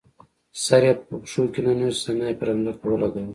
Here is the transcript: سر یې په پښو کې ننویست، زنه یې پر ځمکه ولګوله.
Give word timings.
سر 0.63 0.81
یې 0.87 0.93
په 1.07 1.15
پښو 1.21 1.43
کې 1.53 1.59
ننویست، 1.65 2.01
زنه 2.05 2.25
یې 2.29 2.35
پر 2.39 2.49
ځمکه 2.57 2.85
ولګوله. 2.87 3.29